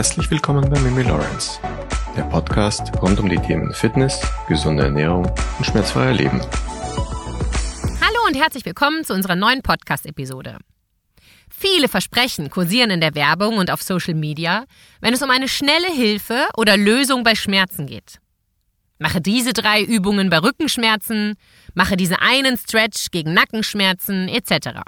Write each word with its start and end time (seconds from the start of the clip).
Herzlich 0.00 0.30
willkommen 0.30 0.66
bei 0.70 0.80
Mimi 0.80 1.02
Lawrence, 1.02 1.60
der 2.16 2.22
Podcast 2.22 2.90
rund 3.02 3.20
um 3.20 3.28
die 3.28 3.36
Themen 3.36 3.74
Fitness, 3.74 4.18
gesunde 4.48 4.84
Ernährung 4.84 5.30
und 5.58 5.66
schmerzfreier 5.66 6.14
Leben. 6.14 6.40
Hallo 8.00 8.26
und 8.26 8.34
herzlich 8.34 8.64
willkommen 8.64 9.04
zu 9.04 9.12
unserer 9.12 9.36
neuen 9.36 9.60
Podcast-Episode. 9.60 10.56
Viele 11.50 11.86
Versprechen 11.86 12.48
kursieren 12.48 12.88
in 12.88 13.02
der 13.02 13.14
Werbung 13.14 13.58
und 13.58 13.70
auf 13.70 13.82
Social 13.82 14.14
Media, 14.14 14.64
wenn 15.02 15.12
es 15.12 15.20
um 15.20 15.28
eine 15.28 15.48
schnelle 15.48 15.92
Hilfe 15.92 16.48
oder 16.56 16.78
Lösung 16.78 17.22
bei 17.22 17.34
Schmerzen 17.34 17.86
geht. 17.86 18.20
Mache 18.98 19.20
diese 19.20 19.52
drei 19.52 19.82
Übungen 19.82 20.30
bei 20.30 20.38
Rückenschmerzen, 20.38 21.34
mache 21.74 21.98
diese 21.98 22.22
einen 22.22 22.56
Stretch 22.56 23.10
gegen 23.10 23.34
Nackenschmerzen 23.34 24.28
etc. 24.28 24.80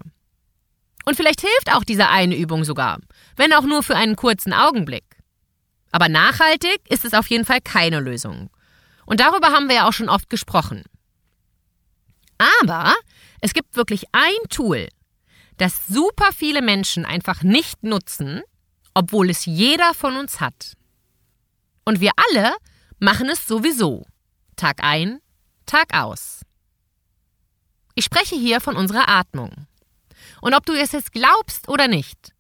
Und 1.05 1.17
vielleicht 1.17 1.41
hilft 1.41 1.73
auch 1.73 1.85
diese 1.85 2.09
eine 2.09 2.37
Übung 2.37 2.65
sogar, 2.65 2.99
wenn 3.37 3.53
auch 3.53 3.63
nur 3.63 3.83
für 3.83 3.97
einen 3.97 4.17
kurzen 4.17 4.53
Augenblick. 4.53 5.05
Aber 5.93 6.09
nachhaltig 6.09 6.81
ist 6.89 7.05
es 7.05 7.15
auf 7.15 7.29
jeden 7.29 7.45
Fall 7.45 7.61
keine 7.61 8.01
Lösung. 8.01 8.51
Und 9.05 9.21
darüber 9.21 9.49
haben 9.49 9.69
wir 9.69 9.77
ja 9.77 9.89
auch 9.89 9.93
schon 9.93 10.09
oft 10.09 10.29
gesprochen. 10.31 10.85
Aber 12.39 12.95
es 13.41 13.53
gibt 13.53 13.77
wirklich 13.77 14.05
ein 14.13 14.49
Tool, 14.49 14.89
das 15.59 15.87
super 15.87 16.31
viele 16.35 16.63
Menschen 16.63 17.05
einfach 17.05 17.43
nicht 17.43 17.85
nutzen, 17.85 18.43
obwohl 18.95 19.31
es 19.31 19.45
jeder 19.45 19.95
von 19.95 20.17
uns 20.17 20.41
hat. 20.41 20.75
Und 21.85 22.01
wir 22.01 22.13
alle 22.17 22.55
machen 22.99 23.29
es 23.29 23.47
sowieso. 23.47 24.07
Tag 24.57 24.83
ein, 24.83 25.21
Tag 25.67 25.95
aus. 25.95 26.43
Ich 27.95 28.05
spreche 28.05 28.37
hier 28.37 28.61
von 28.61 28.77
unserer 28.77 29.09
Atmung. 29.09 29.67
Und 30.41 30.55
ob 30.55 30.65
du 30.67 30.73
es 30.73 30.93
jetzt 30.93 31.13
glaubst 31.13 31.69
oder 31.69 31.89
nicht, 31.89 32.32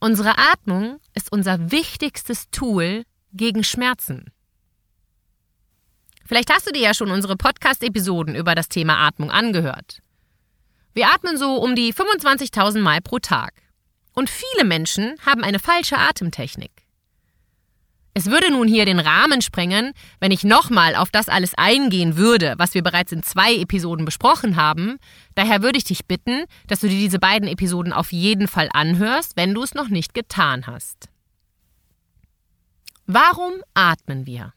unsere 0.00 0.38
Atmung 0.38 0.98
ist 1.14 1.30
unser 1.30 1.70
wichtigstes 1.70 2.50
Tool 2.50 3.04
gegen 3.32 3.62
Schmerzen. 3.62 4.32
Vielleicht 6.26 6.52
hast 6.52 6.66
du 6.66 6.72
dir 6.72 6.82
ja 6.82 6.94
schon 6.94 7.10
unsere 7.10 7.36
Podcast-Episoden 7.36 8.34
über 8.34 8.54
das 8.54 8.68
Thema 8.68 9.06
Atmung 9.06 9.30
angehört. 9.30 10.00
Wir 10.94 11.08
atmen 11.08 11.36
so 11.36 11.56
um 11.56 11.74
die 11.74 11.92
25.000 11.92 12.80
Mal 12.80 13.00
pro 13.00 13.18
Tag. 13.18 13.52
Und 14.14 14.28
viele 14.28 14.64
Menschen 14.64 15.16
haben 15.24 15.44
eine 15.44 15.58
falsche 15.58 15.98
Atemtechnik. 15.98 16.70
Es 18.20 18.26
würde 18.26 18.50
nun 18.50 18.68
hier 18.68 18.84
den 18.84 19.00
Rahmen 19.00 19.40
sprengen, 19.40 19.94
wenn 20.18 20.30
ich 20.30 20.44
nochmal 20.44 20.94
auf 20.94 21.10
das 21.10 21.30
alles 21.30 21.54
eingehen 21.54 22.18
würde, 22.18 22.52
was 22.58 22.74
wir 22.74 22.82
bereits 22.82 23.12
in 23.12 23.22
zwei 23.22 23.54
Episoden 23.54 24.04
besprochen 24.04 24.56
haben. 24.56 24.98
Daher 25.34 25.62
würde 25.62 25.78
ich 25.78 25.84
dich 25.84 26.04
bitten, 26.04 26.44
dass 26.66 26.80
du 26.80 26.88
dir 26.90 26.98
diese 26.98 27.18
beiden 27.18 27.48
Episoden 27.48 27.94
auf 27.94 28.12
jeden 28.12 28.46
Fall 28.46 28.68
anhörst, 28.74 29.38
wenn 29.38 29.54
du 29.54 29.62
es 29.62 29.72
noch 29.72 29.88
nicht 29.88 30.12
getan 30.12 30.66
hast. 30.66 31.08
Warum 33.06 33.54
atmen 33.72 34.26
wir? 34.26 34.52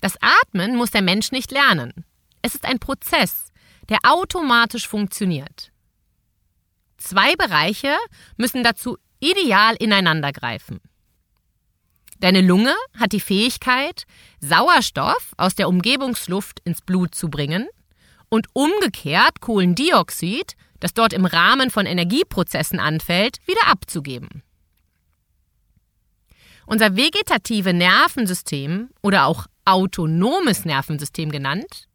Das 0.00 0.14
Atmen 0.20 0.76
muss 0.76 0.92
der 0.92 1.02
Mensch 1.02 1.32
nicht 1.32 1.50
lernen. 1.50 2.04
Es 2.40 2.54
ist 2.54 2.66
ein 2.66 2.78
Prozess, 2.78 3.50
der 3.88 3.98
automatisch 4.04 4.86
funktioniert. 4.86 5.72
Zwei 6.98 7.34
Bereiche 7.34 7.96
müssen 8.36 8.62
dazu 8.62 8.96
ideal 9.18 9.74
ineinandergreifen. 9.74 10.80
Deine 12.20 12.42
Lunge 12.42 12.74
hat 12.98 13.12
die 13.12 13.20
Fähigkeit, 13.20 14.04
Sauerstoff 14.40 15.32
aus 15.38 15.54
der 15.54 15.68
Umgebungsluft 15.68 16.60
ins 16.64 16.82
Blut 16.82 17.14
zu 17.14 17.30
bringen 17.30 17.66
und 18.28 18.46
umgekehrt 18.52 19.40
Kohlendioxid, 19.40 20.54
das 20.80 20.92
dort 20.92 21.14
im 21.14 21.24
Rahmen 21.24 21.70
von 21.70 21.86
Energieprozessen 21.86 22.78
anfällt, 22.78 23.38
wieder 23.46 23.66
abzugeben. 23.66 24.42
Unser 26.66 26.94
vegetative 26.96 27.72
Nervensystem 27.72 28.90
oder 29.02 29.24
auch 29.24 29.46
autonomes 29.64 30.66
Nervensystem 30.66 31.30
genannt, 31.30 31.88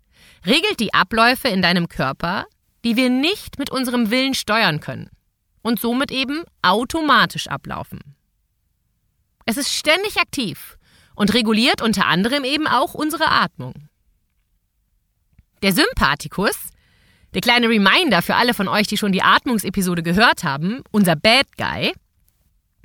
regelt 0.45 0.79
die 0.79 0.93
Abläufe 0.93 1.49
in 1.49 1.61
deinem 1.61 1.87
Körper, 1.87 2.45
die 2.83 2.95
wir 2.95 3.09
nicht 3.09 3.59
mit 3.59 3.69
unserem 3.69 4.09
Willen 4.09 4.33
steuern 4.33 4.79
können 4.79 5.09
und 5.61 5.79
somit 5.79 6.11
eben 6.11 6.43
automatisch 6.61 7.47
ablaufen. 7.47 8.15
Es 9.45 9.57
ist 9.57 9.71
ständig 9.71 10.17
aktiv 10.17 10.77
und 11.15 11.33
reguliert 11.33 11.81
unter 11.81 12.07
anderem 12.07 12.43
eben 12.43 12.67
auch 12.67 12.93
unsere 12.95 13.29
Atmung. 13.29 13.73
Der 15.61 15.71
Sympathikus, 15.71 16.55
der 17.33 17.41
kleine 17.41 17.69
Reminder 17.69 18.21
für 18.21 18.35
alle 18.35 18.53
von 18.53 18.67
euch, 18.67 18.87
die 18.87 18.97
schon 18.97 19.11
die 19.11 19.21
Atmungsepisode 19.21 20.03
gehört 20.03 20.43
haben, 20.43 20.83
unser 20.91 21.15
Bad 21.15 21.47
Guy, 21.57 21.93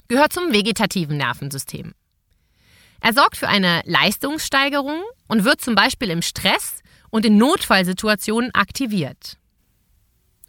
gehört 0.09 0.33
zum 0.33 0.53
vegetativen 0.53 1.17
Nervensystem. 1.17 1.95
Er 3.01 3.15
sorgt 3.15 3.39
für 3.39 3.49
eine 3.49 3.81
Leistungssteigerung 3.87 5.03
und 5.29 5.45
wird 5.45 5.63
zum 5.63 5.75
Beispiel 5.75 6.11
im 6.11 6.21
Stress 6.21 6.83
und 7.09 7.25
in 7.25 7.39
Notfallsituationen 7.39 8.55
aktiviert. 8.55 9.39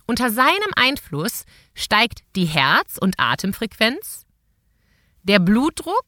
Unter 0.07 0.29
seinem 0.29 0.71
Einfluss 0.75 1.45
steigt 1.73 2.23
die 2.35 2.45
Herz- 2.45 2.97
und 2.97 3.17
Atemfrequenz, 3.17 4.25
der 5.23 5.39
Blutdruck 5.39 6.05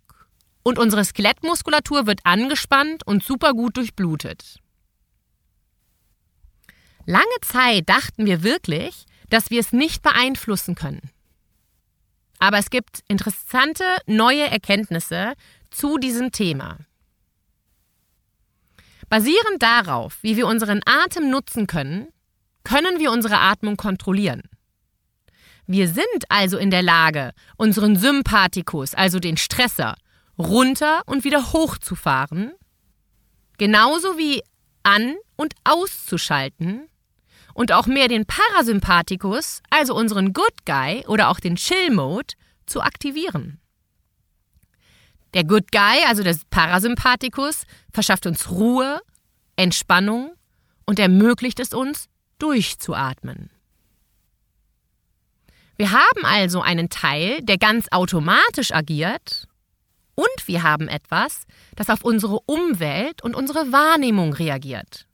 und 0.64 0.80
unsere 0.80 1.06
Skelettmuskulatur 1.06 2.08
wird 2.08 2.22
angespannt 2.24 3.06
und 3.06 3.24
super 3.24 3.54
gut 3.54 3.78
durchblutet. 3.78 4.60
Lange 7.06 7.26
Zeit 7.42 7.90
dachten 7.90 8.26
wir 8.26 8.44
wirklich, 8.44 9.06
dass 9.30 9.50
wir 9.50 9.60
es 9.60 9.74
nicht 9.74 10.02
beeinflussen 10.02 10.76
können. 10.76 11.12
Aber 12.40 12.58
es 12.58 12.70
gibt 12.70 13.04
interessante 13.08 13.84
neue 14.06 14.44
Erkenntnisse 14.44 15.34
zu 15.70 15.98
diesem 15.98 16.32
Thema. 16.32 16.78
Basierend 19.10 19.62
darauf, 19.62 20.18
wie 20.22 20.38
wir 20.38 20.48
unseren 20.48 20.82
Atem 20.86 21.30
nutzen 21.30 21.68
können, 21.68 22.08
können 22.64 23.00
wir 23.00 23.12
unsere 23.12 23.40
Atmung 23.40 23.78
kontrollieren. 23.78 24.44
Wir 25.66 25.88
sind 25.88 26.06
also 26.30 26.58
in 26.58 26.72
der 26.72 26.82
Lage, 26.82 27.32
unseren 27.58 27.96
Sympathikus, 27.96 28.94
also 28.94 29.20
den 29.20 29.38
Stresser, 29.38 29.96
runter 30.38 31.04
und 31.06 31.24
wieder 31.24 31.54
hochzufahren, 31.54 32.52
genauso 33.58 34.18
wie 34.18 34.42
an- 34.84 35.16
und 35.36 35.54
auszuschalten 35.64 36.90
und 37.54 37.72
auch 37.72 37.88
mehr 37.88 38.08
den 38.08 38.26
Parasympathikus, 38.26 39.62
also 39.70 39.96
unseren 39.96 40.34
Good 40.34 40.66
Guy 40.66 41.06
oder 41.08 41.30
auch 41.30 41.40
den 41.40 41.56
Chill 41.56 41.92
Mode, 41.92 42.34
zu 42.66 42.82
aktivieren. 42.82 43.60
Der 45.34 45.44
Good 45.44 45.72
Guy, 45.72 46.04
also 46.08 46.24
der 46.24 46.38
Parasympathikus, 46.50 47.64
verschafft 47.92 48.26
uns 48.26 48.50
Ruhe, 48.50 49.02
Entspannung 49.56 50.34
und 50.86 51.00
ermöglicht 51.00 51.60
es 51.60 51.74
uns, 51.74 52.08
durchzuatmen. 52.40 53.50
Wir 55.76 55.92
haben 55.92 56.24
also 56.24 56.62
einen 56.62 56.90
Teil, 56.90 57.42
der 57.42 57.58
ganz 57.58 57.88
automatisch 57.92 58.72
agiert, 58.72 59.48
und 60.16 60.48
wir 60.48 60.64
haben 60.64 60.88
etwas, 60.88 61.46
das 61.76 61.90
auf 61.90 62.04
unsere 62.04 62.40
Umwelt 62.46 63.24
und 63.24 63.36
unsere 63.36 63.72
Wahrnehmung 63.72 64.34
reagiert. 64.34 65.08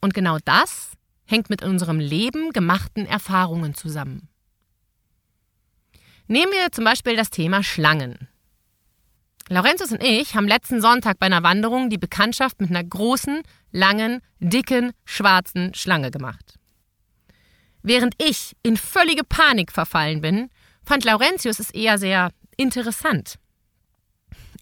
Und 0.00 0.14
genau 0.14 0.38
das 0.44 0.92
hängt 1.26 1.50
mit 1.50 1.62
unserem 1.62 2.00
Leben 2.00 2.52
gemachten 2.52 3.06
Erfahrungen 3.06 3.74
zusammen. 3.74 4.28
Nehmen 6.26 6.52
wir 6.52 6.72
zum 6.72 6.84
Beispiel 6.84 7.16
das 7.16 7.30
Thema 7.30 7.62
Schlangen. 7.62 8.28
Laurentius 9.48 9.92
und 9.92 10.02
ich 10.02 10.34
haben 10.34 10.46
letzten 10.46 10.80
Sonntag 10.80 11.18
bei 11.18 11.26
einer 11.26 11.42
Wanderung 11.42 11.90
die 11.90 11.98
Bekanntschaft 11.98 12.60
mit 12.60 12.70
einer 12.70 12.84
großen, 12.84 13.42
langen, 13.72 14.22
dicken, 14.38 14.92
schwarzen 15.04 15.74
Schlange 15.74 16.10
gemacht. 16.10 16.59
Während 17.82 18.14
ich 18.18 18.56
in 18.62 18.76
völlige 18.76 19.24
Panik 19.24 19.72
verfallen 19.72 20.20
bin, 20.20 20.50
fand 20.84 21.04
Laurentius 21.04 21.58
es 21.58 21.70
eher 21.70 21.98
sehr 21.98 22.30
interessant. 22.56 23.36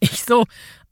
Ich 0.01 0.25
so 0.25 0.45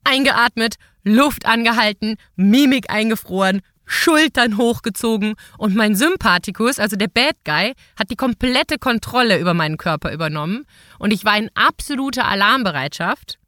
eingeatmet, 0.05 0.77
Luft 1.05 1.47
angehalten, 1.47 2.17
Mimik 2.35 2.91
eingefroren, 2.91 3.63
Schultern 3.85 4.57
hochgezogen 4.57 5.35
und 5.59 5.77
mein 5.77 5.95
Sympathikus, 5.95 6.81
also 6.81 6.97
der 6.97 7.07
Bad 7.07 7.37
Guy, 7.45 7.75
hat 7.97 8.11
die 8.11 8.17
komplette 8.17 8.79
Kontrolle 8.79 9.39
über 9.39 9.55
meinen 9.55 9.77
Körper 9.77 10.13
übernommen 10.13 10.67
und 10.99 11.13
ich 11.13 11.25
war 11.25 11.39
in 11.39 11.51
absoluter 11.55 12.27
Alarmbereitschaft. 12.27 13.39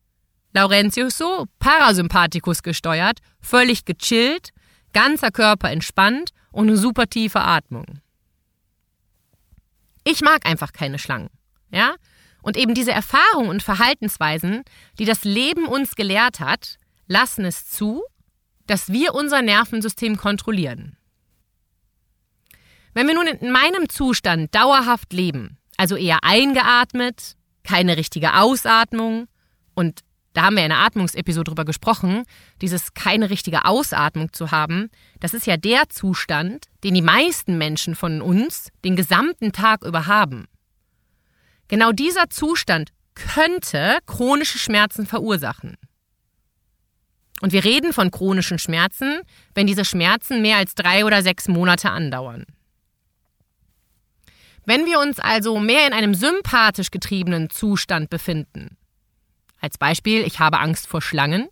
Laurentius 0.55 1.19
so, 1.19 1.47
Parasympathikus 1.59 2.63
gesteuert, 2.63 3.19
völlig 3.41 3.85
gechillt, 3.85 4.51
ganzer 4.93 5.33
Körper 5.33 5.71
entspannt 5.71 6.31
und 6.53 6.69
eine 6.69 6.77
super 6.77 7.09
tiefe 7.09 7.41
Atmung. 7.41 8.01
Ich 10.11 10.23
mag 10.23 10.47
einfach 10.47 10.73
keine 10.73 10.99
Schlangen. 10.99 11.29
Ja? 11.71 11.95
Und 12.41 12.57
eben 12.57 12.73
diese 12.73 12.93
Erfahrungen 12.93 13.51
und 13.51 13.63
Verhaltensweisen, 13.63 14.63
die 14.99 15.05
das 15.05 15.25
Leben 15.25 15.67
uns 15.67 15.97
gelehrt 15.97 16.41
hat, 16.41 16.79
lassen 17.09 17.45
es 17.45 17.69
zu, 17.69 18.03
dass 18.67 18.91
wir 18.91 19.15
unser 19.15 19.43
Nervensystem 19.43 20.17
kontrollieren. 20.17 20.97
Wenn 22.95 23.07
wir 23.07 23.15
nun 23.15 23.27
in 23.27 23.53
meinem 23.53 23.91
Zustand 23.91 24.55
dauerhaft 24.55 25.13
leben, 25.13 25.59
also 25.77 25.95
eher 25.95 26.25
eingeatmet, 26.25 27.37
keine 27.63 27.99
richtige 27.99 28.37
Ausatmung 28.37 29.29
und 29.75 30.01
da 30.35 30.43
haben 30.43 30.57
wir 30.57 30.63
in 30.63 30.71
der 30.71 30.79
Atmungsepisode 30.79 31.51
drüber 31.51 31.65
gesprochen, 31.65 32.25
dieses 32.61 32.95
keine 32.95 33.31
richtige 33.31 33.65
Ausatmung 33.65 34.33
zu 34.33 34.51
haben, 34.51 34.91
das 35.21 35.35
ist 35.35 35.47
ja 35.47 35.57
der 35.57 35.89
Zustand, 35.89 36.67
den 36.85 36.95
die 36.95 37.03
meisten 37.03 37.59
Menschen 37.59 37.95
von 37.95 38.23
uns 38.23 38.69
den 38.85 38.97
gesamten 38.97 39.53
Tag 39.53 39.85
über 39.85 40.07
haben. 40.07 40.47
Genau 41.69 41.93
dieser 41.93 42.31
Zustand 42.31 42.91
könnte 43.15 43.99
chronische 44.07 44.59
Schmerzen 44.59 45.07
verursachen. 45.07 45.77
Und 47.41 47.53
wir 47.53 47.65
reden 47.65 47.93
von 47.93 48.11
chronischen 48.11 48.59
Schmerzen, 48.59 49.21
wenn 49.55 49.67
diese 49.67 49.85
Schmerzen 49.85 50.43
mehr 50.43 50.57
als 50.57 50.75
drei 50.75 51.05
oder 51.05 51.23
sechs 51.23 51.47
Monate 51.47 51.91
andauern. 51.91 52.45
Wenn 54.65 54.87
wir 54.87 54.99
uns 55.01 55.19
also 55.19 55.59
mehr 55.59 55.87
in 55.87 55.93
einem 55.93 56.15
sympathisch 56.15 56.91
getriebenen 56.91 57.49
Zustand 57.49 58.11
befinden, 58.11 58.78
als 59.61 59.79
Beispiel, 59.79 60.23
ich 60.23 60.39
habe 60.39 60.59
Angst 60.59 60.87
vor 60.87 61.03
Schlangen, 61.03 61.49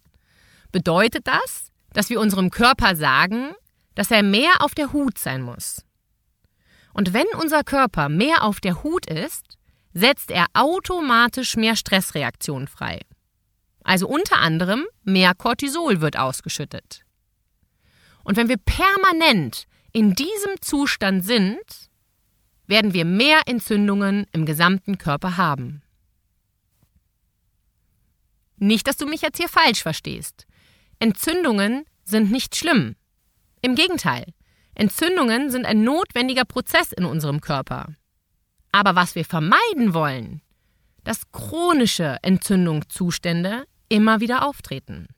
bedeutet 0.73 1.27
das, 1.27 1.73
dass 1.93 2.11
wir 2.11 2.21
unserem 2.21 2.51
Körper 2.51 2.97
sagen, 2.97 3.55
dass 3.95 4.11
er 4.11 4.23
mehr 4.23 4.61
auf 4.61 4.75
der 4.75 4.93
Hut 4.93 5.19
sein 5.19 5.43
muss. 5.43 5.85
Und 6.93 7.13
wenn 7.13 7.27
unser 7.41 7.65
Körper 7.65 8.09
mehr 8.09 8.43
auf 8.43 8.61
der 8.61 8.83
Hut 8.83 9.07
ist, 9.07 9.59
setzt 9.93 10.31
er 10.31 10.47
automatisch 10.53 11.57
mehr 11.57 11.77
Stressreaktionen 11.77 12.69
frei. 12.69 13.01
Also 13.83 14.09
unter 14.09 14.39
anderem 14.39 14.85
mehr 15.05 15.35
Cortisol 15.35 16.01
wird 16.01 16.19
ausgeschüttet. 16.19 17.05
Und 18.25 18.37
wenn 18.37 18.49
wir 18.49 18.59
permanent 18.59 19.67
in 19.93 20.15
diesem 20.15 20.61
Zustand 20.61 21.25
sind, 21.25 21.91
werden 22.67 22.93
wir 22.93 23.05
mehr 23.05 23.43
Entzündungen 23.47 24.27
im 24.33 24.45
gesamten 24.45 24.99
Körper 24.99 25.37
haben. 25.37 25.83
Nicht, 28.59 28.87
dass 28.87 28.97
du 28.97 29.07
mich 29.07 29.23
jetzt 29.23 29.39
hier 29.39 29.49
falsch 29.49 29.83
verstehst. 29.83 30.47
Entzündungen 30.99 31.85
sind 32.05 32.31
nicht 32.31 32.57
schlimm. 32.57 32.97
Im 33.61 33.75
Gegenteil, 33.75 34.33
Entzündungen 34.75 35.51
sind 35.51 35.67
ein 35.67 35.85
notwendiger 35.85 36.45
Prozess 36.45 36.93
in 36.93 37.05
unserem 37.05 37.41
Körper. 37.41 37.95
Aber 38.73 38.95
was 38.95 39.15
wir 39.15 39.25
vermeiden 39.25 39.95
wollen, 39.95 40.43
dass 41.05 41.31
chronische 41.33 42.19
Entzündungszustände 42.23 43.65
immer 43.89 44.21
wieder 44.21 44.47
auftreten. 44.47 45.09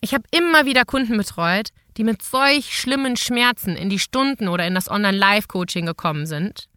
Ich 0.00 0.14
habe 0.14 0.24
immer 0.30 0.66
wieder 0.66 0.84
Kunden 0.84 1.16
betreut, 1.16 1.70
die 1.96 2.04
mit 2.04 2.22
solch 2.22 2.78
schlimmen 2.78 3.16
Schmerzen 3.16 3.76
in 3.76 3.90
die 3.90 3.98
Stunden 3.98 4.48
oder 4.48 4.66
in 4.66 4.74
das 4.74 4.90
Online-Live-Coaching 4.90 5.86
gekommen 5.86 6.26
sind 6.26 6.68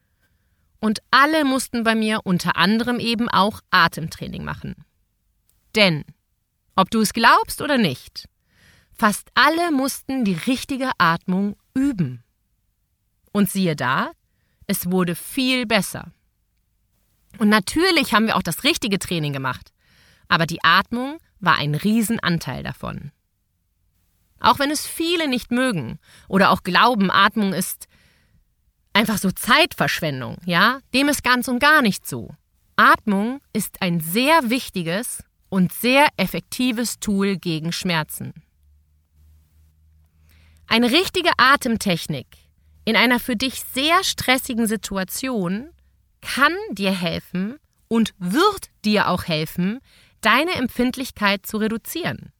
und 0.79 0.99
alle 1.11 1.45
mussten 1.45 1.83
bei 1.83 1.95
mir 1.95 2.21
unter 2.23 2.55
anderem 2.55 2.99
eben 2.99 3.29
auch 3.29 3.61
Atemtraining 3.71 4.43
machen. 4.43 4.75
Denn, 5.75 6.05
ob 6.75 6.89
du 6.89 7.01
es 7.01 7.13
glaubst 7.13 7.61
oder 7.61 7.77
nicht, 7.77 8.27
fast 8.93 9.29
alle 9.35 9.71
mussten 9.71 10.25
die 10.25 10.37
richtige 10.47 10.91
Atmung 10.97 11.55
üben. 11.73 12.23
Und 13.31 13.49
siehe 13.49 13.75
da, 13.75 14.11
es 14.67 14.91
wurde 14.91 15.15
viel 15.15 15.65
besser. 15.65 16.11
Und 17.37 17.49
natürlich 17.49 18.13
haben 18.13 18.27
wir 18.27 18.35
auch 18.35 18.43
das 18.43 18.63
richtige 18.63 18.99
Training 18.99 19.33
gemacht, 19.33 19.71
aber 20.27 20.45
die 20.45 20.63
Atmung 20.63 21.19
war 21.39 21.55
ein 21.55 21.75
Riesenanteil 21.75 22.63
davon. 22.63 23.11
Auch 24.39 24.59
wenn 24.59 24.71
es 24.71 24.85
viele 24.85 25.27
nicht 25.27 25.51
mögen 25.51 25.99
oder 26.27 26.51
auch 26.51 26.63
glauben, 26.63 27.11
Atmung 27.11 27.53
ist 27.53 27.87
einfach 28.97 29.19
so 29.19 29.31
Zeitverschwendung, 29.31 30.37
ja, 30.45 30.79
dem 30.93 31.07
ist 31.07 31.23
ganz 31.23 31.47
und 31.47 31.59
gar 31.59 31.83
nicht 31.83 32.07
so. 32.07 32.31
Atmung 32.75 33.41
ist 33.53 33.81
ein 33.81 33.99
sehr 33.99 34.49
wichtiges 34.49 35.23
und 35.49 35.71
sehr 35.71 36.07
effektives 36.17 36.99
Tool 36.99 37.37
gegen 37.37 37.71
Schmerzen. 37.71 38.33
Eine 40.65 40.91
richtige 40.91 41.29
Atemtechnik 41.37 42.25
in 42.85 42.95
einer 42.95 43.19
für 43.19 43.35
dich 43.35 43.61
sehr 43.71 44.03
stressigen 44.03 44.65
Situation 44.65 45.69
kann 46.21 46.55
dir 46.71 46.91
helfen 46.91 47.59
und 47.87 48.15
wird 48.17 48.69
dir 48.83 49.09
auch 49.09 49.25
helfen, 49.25 49.79
deine 50.21 50.53
Empfindlichkeit 50.53 51.45
zu 51.45 51.57
reduzieren. 51.57 52.31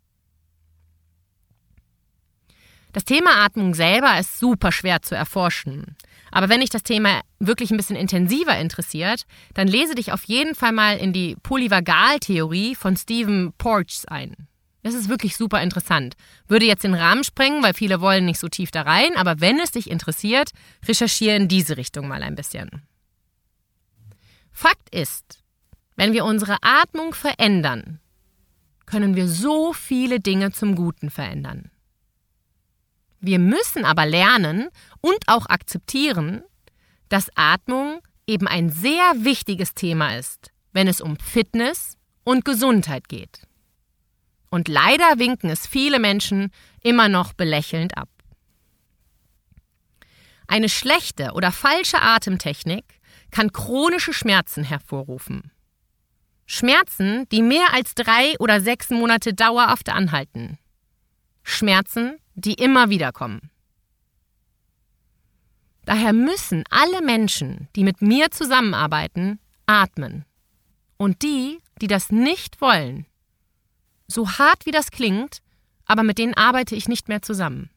Das 2.93 3.05
Thema 3.05 3.45
Atmung 3.45 3.75
selber 3.75 4.19
ist 4.19 4.39
super 4.39 4.71
schwer 4.71 5.03
zu 5.03 5.13
erforschen. 5.13 5.95
Aber 6.37 6.49
wenn 6.49 6.61
dich 6.61 6.69
das 6.69 6.83
Thema 6.83 7.21
wirklich 7.39 7.71
ein 7.71 7.77
bisschen 7.77 7.95
intensiver 7.95 8.55
interessiert, 8.59 9.23
dann 9.55 9.67
lese 9.67 9.95
dich 9.95 10.11
auf 10.11 10.23
jeden 10.25 10.53
Fall 10.53 10.71
mal 10.71 10.95
in 10.97 11.11
die 11.11 11.35
Polyvagaltheorie 11.41 12.75
von 12.75 12.95
Stephen 12.95 13.53
Porges 13.57 14.05
ein. 14.05 14.35
Das 14.83 14.93
ist 14.93 15.09
wirklich 15.09 15.35
super 15.35 15.63
interessant. 15.63 16.13
Würde 16.47 16.67
jetzt 16.67 16.83
den 16.83 16.93
Rahmen 16.93 17.23
sprengen, 17.23 17.63
weil 17.63 17.73
viele 17.73 18.01
wollen 18.01 18.25
nicht 18.25 18.39
so 18.39 18.49
tief 18.49 18.69
da 18.69 18.83
rein, 18.83 19.15
aber 19.15 19.41
wenn 19.41 19.59
es 19.59 19.71
dich 19.71 19.89
interessiert, 19.89 20.51
recherchiere 20.87 21.35
in 21.35 21.47
diese 21.47 21.75
Richtung 21.75 22.07
mal 22.07 22.21
ein 22.21 22.35
bisschen. 22.35 22.83
Fakt 24.51 24.93
ist, 24.93 25.43
wenn 25.95 26.13
wir 26.13 26.23
unsere 26.23 26.57
Atmung 26.61 27.15
verändern, 27.15 27.99
können 28.85 29.15
wir 29.15 29.27
so 29.27 29.73
viele 29.73 30.19
Dinge 30.19 30.51
zum 30.51 30.75
Guten 30.75 31.09
verändern. 31.09 31.71
Wir 33.19 33.39
müssen 33.39 33.85
aber 33.85 34.05
lernen 34.05 34.69
und 35.01 35.17
auch 35.27 35.47
akzeptieren, 35.47 36.43
dass 37.09 37.31
Atmung 37.35 38.01
eben 38.27 38.47
ein 38.47 38.69
sehr 38.69 39.13
wichtiges 39.15 39.73
Thema 39.73 40.17
ist, 40.17 40.51
wenn 40.73 40.87
es 40.87 41.01
um 41.01 41.17
Fitness 41.17 41.97
und 42.23 42.45
Gesundheit 42.45 43.07
geht. 43.07 43.41
Und 44.49 44.67
leider 44.67 45.17
winken 45.17 45.49
es 45.49 45.65
viele 45.65 45.99
Menschen 45.99 46.51
immer 46.81 47.09
noch 47.09 47.33
belächelnd 47.33 47.97
ab. 47.97 48.09
Eine 50.47 50.69
schlechte 50.69 51.31
oder 51.33 51.51
falsche 51.51 52.01
Atemtechnik 52.01 52.85
kann 53.31 53.51
chronische 53.51 54.13
Schmerzen 54.13 54.63
hervorrufen. 54.63 55.51
Schmerzen, 56.45 57.27
die 57.29 57.41
mehr 57.41 57.73
als 57.73 57.93
drei 57.93 58.35
oder 58.39 58.61
sechs 58.61 58.89
Monate 58.89 59.33
dauerhaft 59.33 59.89
anhalten. 59.89 60.57
Schmerzen, 61.43 62.17
die 62.37 62.53
immer 62.53 62.89
wieder 62.89 63.11
kommen. 63.11 63.49
Daher 65.85 66.13
müssen 66.13 66.63
alle 66.69 67.01
Menschen, 67.01 67.67
die 67.75 67.83
mit 67.83 68.01
mir 68.01 68.29
zusammenarbeiten, 68.31 69.39
atmen. 69.65 70.25
Und 70.97 71.21
die, 71.23 71.59
die 71.81 71.87
das 71.87 72.11
nicht 72.11 72.61
wollen, 72.61 73.05
so 74.07 74.29
hart 74.29 74.65
wie 74.65 74.71
das 74.71 74.91
klingt, 74.91 75.39
aber 75.85 76.03
mit 76.03 76.17
denen 76.17 76.33
arbeite 76.33 76.75
ich 76.75 76.87
nicht 76.87 77.07
mehr 77.07 77.21
zusammen. 77.21 77.69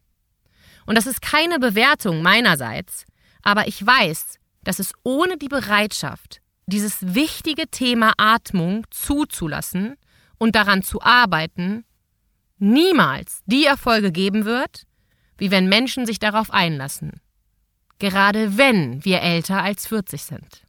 Und 0.87 0.97
das 0.97 1.07
ist 1.07 1.23
keine 1.23 1.59
Bewertung 1.59 2.23
meinerseits, 2.23 3.07
aber 3.43 3.69
ich 3.69 3.85
weiß, 3.85 4.39
dass 4.63 4.79
es 4.79 4.93
ohne 5.03 5.39
die 5.39 5.49
Bereitschaft, 5.49 6.41
dieses 6.67 7.15
wichtige 7.15 7.69
Thema 7.69 8.13
Atmung 8.17 8.87
zuzulassen 8.91 9.97
und 10.39 10.55
daran 10.55 10.83
zu 10.83 11.01
arbeiten, 11.01 11.85
niemals 12.61 13.41
die 13.47 13.65
Erfolge 13.65 14.13
geben 14.13 14.45
wird, 14.45 14.87
wie 15.39 15.51
wenn 15.51 15.69
Menschen 15.69 16.07
sich 16.07 16.19
darauf 16.19 16.51
einlassen. 16.51 17.21
Gerade 17.99 18.57
wenn 18.57 19.05
wir 19.05 19.21
älter 19.21 19.63
als 19.63 19.87
40 19.87 20.23
sind. 20.23 20.63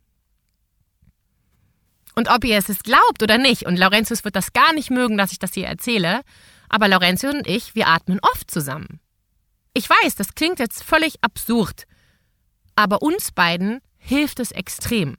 Und 2.16 2.30
ob 2.30 2.44
ihr 2.44 2.58
es 2.58 2.84
glaubt 2.84 3.24
oder 3.24 3.38
nicht, 3.38 3.66
und 3.66 3.78
Laurentius 3.78 4.24
wird 4.24 4.36
das 4.36 4.54
gar 4.54 4.74
nicht 4.74 4.92
mögen, 4.92 5.18
dass 5.18 5.32
ich 5.32 5.40
das 5.40 5.54
hier 5.54 5.68
erzähle, 5.68 6.22
aber 6.70 6.88
Laurentius 6.88 7.34
und 7.34 7.48
ich, 7.48 7.76
wir 7.76 7.88
atmen 7.88 8.20
oft 8.22 8.52
zusammen. 8.52 9.00
Ich 9.74 9.90
weiß, 9.90 10.16
das 10.16 10.36
klingt 10.36 10.60
jetzt 10.60 10.84
völlig 10.84 11.24
absurd, 11.24 11.84
aber 12.76 13.02
uns 13.02 13.32
beiden 13.32 13.80
hilft 13.98 14.40
es 14.40 14.52
extrem. 14.52 15.16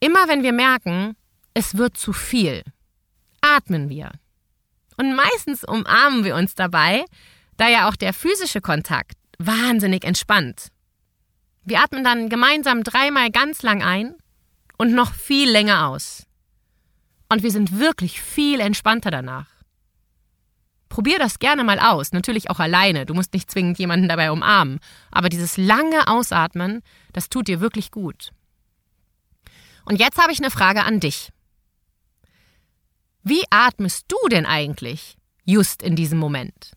Immer 0.00 0.28
wenn 0.28 0.42
wir 0.42 0.52
merken, 0.52 1.16
es 1.54 1.76
wird 1.76 1.96
zu 1.96 2.12
viel, 2.12 2.62
atmen 3.40 3.88
wir. 3.88 4.12
Und 4.96 5.14
meistens 5.14 5.64
umarmen 5.64 6.24
wir 6.24 6.36
uns 6.36 6.54
dabei, 6.54 7.04
da 7.56 7.68
ja 7.68 7.88
auch 7.88 7.96
der 7.96 8.12
physische 8.12 8.60
Kontakt 8.60 9.16
wahnsinnig 9.38 10.04
entspannt. 10.04 10.68
Wir 11.64 11.80
atmen 11.80 12.04
dann 12.04 12.28
gemeinsam 12.28 12.82
dreimal 12.82 13.30
ganz 13.30 13.62
lang 13.62 13.82
ein 13.82 14.16
und 14.78 14.94
noch 14.94 15.14
viel 15.14 15.48
länger 15.50 15.88
aus. 15.88 16.24
Und 17.28 17.42
wir 17.42 17.50
sind 17.50 17.78
wirklich 17.78 18.20
viel 18.20 18.60
entspannter 18.60 19.10
danach. 19.10 19.46
Probier 20.88 21.18
das 21.18 21.38
gerne 21.38 21.64
mal 21.64 21.78
aus, 21.78 22.12
natürlich 22.12 22.50
auch 22.50 22.58
alleine. 22.58 23.06
Du 23.06 23.14
musst 23.14 23.32
nicht 23.32 23.50
zwingend 23.50 23.78
jemanden 23.78 24.08
dabei 24.08 24.30
umarmen. 24.30 24.78
Aber 25.10 25.30
dieses 25.30 25.56
lange 25.56 26.06
Ausatmen, 26.06 26.82
das 27.14 27.30
tut 27.30 27.48
dir 27.48 27.60
wirklich 27.60 27.90
gut. 27.90 28.30
Und 29.86 29.98
jetzt 29.98 30.20
habe 30.20 30.32
ich 30.32 30.40
eine 30.40 30.50
Frage 30.50 30.84
an 30.84 31.00
dich. 31.00 31.30
Wie 33.24 33.44
atmest 33.50 34.06
du 34.08 34.16
denn 34.30 34.46
eigentlich 34.46 35.16
just 35.44 35.82
in 35.82 35.94
diesem 35.94 36.18
Moment? 36.18 36.72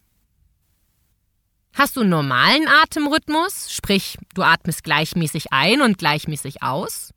Hast 1.74 1.96
du 1.98 2.02
einen 2.02 2.10
normalen 2.10 2.68
Atemrhythmus, 2.68 3.74
sprich 3.74 4.18
du 4.34 4.44
atmest 4.44 4.84
gleichmäßig 4.84 5.52
ein 5.52 5.82
und 5.82 5.98
gleichmäßig 5.98 6.64
aus? 6.64 7.14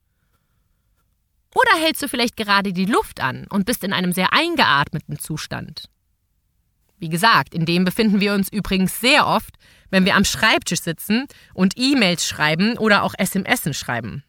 Oder 1.55 1.81
hältst 1.81 2.03
du 2.03 2.09
vielleicht 2.09 2.37
gerade 2.37 2.73
die 2.73 2.87
Luft 2.87 3.21
an 3.21 3.47
und 3.49 3.67
bist 3.67 3.85
in 3.85 3.93
einem 3.93 4.13
sehr 4.13 4.33
eingeatmeten 4.33 5.19
Zustand? 5.19 5.89
Wie 6.99 7.09
gesagt, 7.09 7.55
in 7.55 7.67
dem 7.67 7.85
befinden 7.85 8.21
wir 8.21 8.35
uns 8.35 8.51
übrigens 8.51 9.01
sehr 9.01 9.27
oft, 9.27 9.55
wenn 9.91 10.05
wir 10.05 10.17
am 10.17 10.25
Schreibtisch 10.25 10.81
sitzen 10.81 11.27
und 11.55 11.75
E-Mails 11.77 12.27
schreiben 12.27 12.77
oder 12.79 13.03
auch 13.05 13.15
SMS 13.17 13.77
schreiben. 13.77 14.25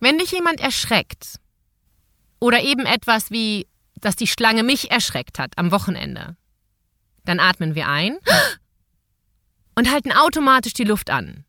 Wenn 0.00 0.18
dich 0.18 0.32
jemand 0.32 0.60
erschreckt 0.60 1.38
oder 2.40 2.62
eben 2.62 2.86
etwas 2.86 3.30
wie, 3.30 3.68
dass 3.96 4.16
die 4.16 4.26
Schlange 4.26 4.62
mich 4.62 4.90
erschreckt 4.90 5.38
hat 5.38 5.56
am 5.58 5.70
Wochenende, 5.70 6.36
dann 7.24 7.38
atmen 7.38 7.74
wir 7.74 7.86
ein 7.86 8.16
und 9.74 9.90
halten 9.90 10.12
automatisch 10.12 10.72
die 10.72 10.84
Luft 10.84 11.10
an. 11.10 11.44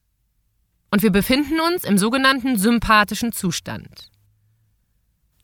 Und 0.92 1.02
wir 1.02 1.12
befinden 1.12 1.62
uns 1.62 1.86
im 1.86 1.98
sogenannten 1.98 2.58
sympathischen 2.58 3.32
Zustand. 3.32 4.12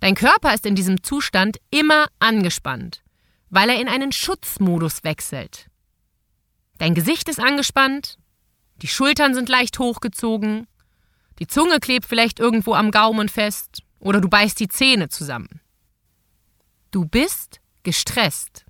Dein 0.01 0.13
Körper 0.13 0.53
ist 0.53 0.65
in 0.65 0.75
diesem 0.75 1.01
Zustand 1.01 1.57
immer 1.71 2.07
angespannt, 2.19 3.03
weil 3.49 3.69
er 3.69 3.79
in 3.79 3.87
einen 3.87 4.11
Schutzmodus 4.11 5.05
wechselt. 5.05 5.67
Dein 6.77 6.93
Gesicht 6.93 7.29
ist 7.29 7.39
angespannt, 7.39 8.17
die 8.81 8.87
Schultern 8.87 9.33
sind 9.33 9.49
leicht 9.49 9.79
hochgezogen, 9.79 10.67
die 11.39 11.47
Zunge 11.47 11.79
klebt 11.79 12.05
vielleicht 12.05 12.39
irgendwo 12.39 12.73
am 12.73 12.91
Gaumen 12.91 13.29
fest 13.29 13.83
oder 13.99 14.21
du 14.21 14.29
beißt 14.29 14.59
die 14.59 14.67
Zähne 14.67 15.09
zusammen. 15.09 15.61
Du 16.91 17.05
bist 17.05 17.59
gestresst. 17.83 18.65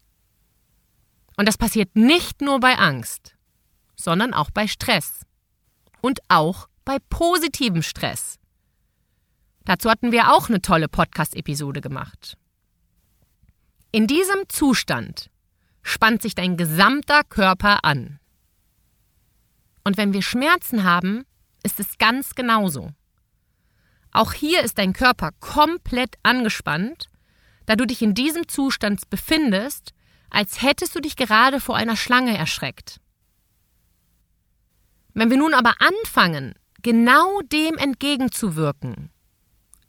Und 1.37 1.47
das 1.47 1.57
passiert 1.57 1.95
nicht 1.95 2.41
nur 2.41 2.59
bei 2.59 2.77
Angst, 2.77 3.35
sondern 3.95 4.33
auch 4.33 4.49
bei 4.51 4.67
Stress. 4.67 5.21
Und 6.01 6.19
auch 6.29 6.67
bei 6.83 6.97
positivem 7.09 7.83
Stress. 7.83 8.37
Dazu 9.65 9.89
hatten 9.89 10.11
wir 10.11 10.33
auch 10.33 10.49
eine 10.49 10.61
tolle 10.61 10.87
Podcast-Episode 10.87 11.81
gemacht. 11.81 12.37
In 13.91 14.07
diesem 14.07 14.47
Zustand 14.47 15.29
spannt 15.83 16.21
sich 16.21 16.35
dein 16.35 16.57
gesamter 16.57 17.23
Körper 17.23 17.83
an. 17.83 18.19
Und 19.83 19.97
wenn 19.97 20.13
wir 20.13 20.21
Schmerzen 20.21 20.83
haben, 20.83 21.25
ist 21.63 21.79
es 21.79 21.97
ganz 21.97 22.35
genauso. 22.35 22.91
Auch 24.11 24.33
hier 24.33 24.63
ist 24.63 24.77
dein 24.77 24.93
Körper 24.93 25.31
komplett 25.39 26.15
angespannt, 26.23 27.09
da 27.65 27.75
du 27.75 27.85
dich 27.85 28.01
in 28.01 28.13
diesem 28.13 28.47
Zustand 28.47 29.09
befindest, 29.09 29.93
als 30.29 30.61
hättest 30.61 30.95
du 30.95 31.01
dich 31.01 31.15
gerade 31.15 31.59
vor 31.59 31.75
einer 31.75 31.95
Schlange 31.95 32.37
erschreckt. 32.37 32.99
Wenn 35.13 35.29
wir 35.29 35.37
nun 35.37 35.53
aber 35.53 35.75
anfangen, 35.79 36.53
genau 36.81 37.41
dem 37.41 37.75
entgegenzuwirken, 37.77 39.09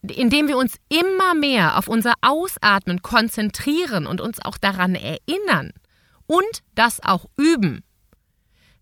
indem 0.01 0.47
wir 0.47 0.57
uns 0.57 0.75
immer 0.89 1.35
mehr 1.35 1.77
auf 1.77 1.87
unser 1.87 2.13
Ausatmen 2.21 3.01
konzentrieren 3.01 4.07
und 4.07 4.21
uns 4.21 4.39
auch 4.43 4.57
daran 4.57 4.95
erinnern 4.95 5.71
und 6.25 6.63
das 6.75 7.01
auch 7.03 7.25
üben, 7.37 7.83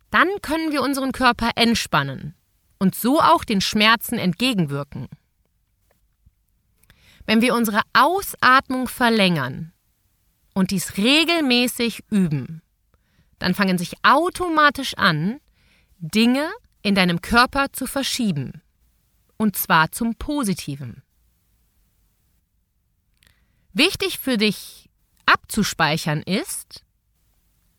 dann 0.10 0.30
können 0.42 0.72
wir 0.72 0.82
unseren 0.82 1.12
Körper 1.12 1.52
entspannen 1.56 2.37
und 2.80 2.96
so 2.96 3.20
auch 3.22 3.44
den 3.44 3.62
Schmerzen 3.62 4.18
entgegenwirken. 4.18 5.08
Wenn 7.26 7.42
wir 7.42 7.56
unsere 7.56 7.82
Ausatmung 7.94 8.88
verlängern 8.88 9.74
und 10.54 10.72
dies 10.72 10.98
regelmäßig 10.98 12.04
üben, 12.10 12.62
dann 13.40 13.54
fangen 13.54 13.78
sich 13.78 13.94
automatisch 14.04 14.96
an, 14.96 15.40
Dinge 16.00 16.50
in 16.82 16.96
deinem 16.96 17.22
Körper 17.22 17.72
zu 17.74 17.86
verschieben. 17.86 18.62
Und 19.38 19.56
zwar 19.56 19.92
zum 19.92 20.16
Positiven. 20.16 21.04
Wichtig 23.74 24.18
für 24.18 24.38
dich 24.38 24.90
abzuspeichern 25.26 26.24
ist, 26.24 26.84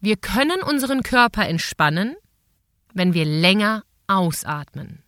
wir 0.00 0.16
können 0.16 0.62
unseren 0.62 1.02
Körper 1.02 1.48
entspannen, 1.48 2.16
wenn 2.94 3.14
wir 3.14 3.24
länger 3.24 3.82
ausatmen. 4.08 5.02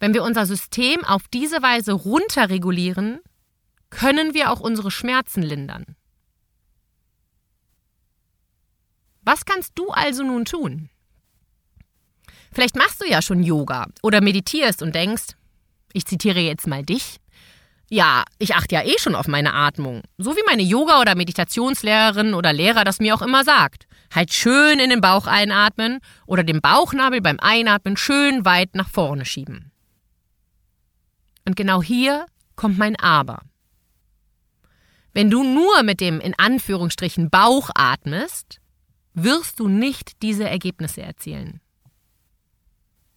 Wenn 0.00 0.14
wir 0.14 0.22
unser 0.22 0.46
System 0.46 1.04
auf 1.04 1.28
diese 1.28 1.62
Weise 1.62 1.92
runterregulieren, 1.92 3.20
können 3.90 4.34
wir 4.34 4.50
auch 4.50 4.60
unsere 4.60 4.90
Schmerzen 4.90 5.42
lindern. 5.42 5.96
Was 9.22 9.44
kannst 9.44 9.72
du 9.76 9.90
also 9.90 10.22
nun 10.22 10.44
tun? 10.44 10.90
Vielleicht 12.52 12.76
machst 12.76 13.00
du 13.00 13.06
ja 13.06 13.22
schon 13.22 13.42
Yoga 13.42 13.86
oder 14.02 14.20
meditierst 14.20 14.82
und 14.82 14.94
denkst, 14.94 15.34
ich 15.92 16.04
zitiere 16.04 16.40
jetzt 16.40 16.66
mal 16.66 16.84
dich, 16.84 17.18
ja, 17.88 18.24
ich 18.38 18.54
achte 18.54 18.74
ja 18.74 18.84
eh 18.84 18.98
schon 18.98 19.14
auf 19.14 19.28
meine 19.28 19.54
Atmung. 19.54 20.02
So 20.18 20.36
wie 20.36 20.42
meine 20.46 20.62
Yoga- 20.62 21.00
oder 21.00 21.14
Meditationslehrerin 21.14 22.34
oder 22.34 22.52
Lehrer 22.52 22.84
das 22.84 23.00
mir 23.00 23.14
auch 23.14 23.22
immer 23.22 23.44
sagt. 23.44 23.86
Halt 24.14 24.32
schön 24.32 24.78
in 24.78 24.90
den 24.90 25.00
Bauch 25.00 25.26
einatmen 25.26 25.98
oder 26.26 26.44
den 26.44 26.60
Bauchnabel 26.60 27.20
beim 27.20 27.40
Einatmen 27.40 27.96
schön 27.96 28.44
weit 28.44 28.76
nach 28.76 28.88
vorne 28.88 29.24
schieben. 29.24 29.72
Und 31.44 31.56
genau 31.56 31.82
hier 31.82 32.26
kommt 32.54 32.78
mein 32.78 32.96
Aber. 32.96 33.42
Wenn 35.12 35.30
du 35.30 35.42
nur 35.42 35.82
mit 35.82 36.00
dem 36.00 36.20
in 36.20 36.34
Anführungsstrichen 36.38 37.28
Bauch 37.28 37.70
atmest, 37.74 38.60
wirst 39.14 39.58
du 39.60 39.68
nicht 39.68 40.22
diese 40.22 40.48
Ergebnisse 40.48 41.02
erzielen. 41.02 41.60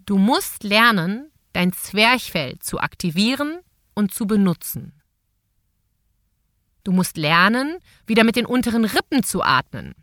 Du 0.06 0.18
musst 0.18 0.64
lernen, 0.64 1.32
dein 1.54 1.74
Zwerchfell 1.74 2.60
zu 2.60 2.80
aktivieren 2.80 3.60
und 3.94 4.14
zu 4.14 4.26
benutzen. 4.26 4.94
Du 6.84 6.92
musst 6.92 7.18
lernen, 7.18 7.78
wieder 8.06 8.24
mit 8.24 8.36
den 8.36 8.46
unteren 8.46 8.86
Rippen 8.86 9.24
zu 9.24 9.44
atmen. 9.44 9.94